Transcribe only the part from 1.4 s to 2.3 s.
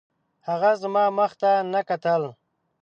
ته نه کتل